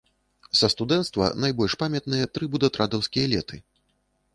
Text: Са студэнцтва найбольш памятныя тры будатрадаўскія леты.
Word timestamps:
Са 0.61 0.69
студэнцтва 0.75 1.27
найбольш 1.43 1.77
памятныя 1.85 2.33
тры 2.39 2.51
будатрадаўскія 2.57 3.33
леты. 3.37 3.67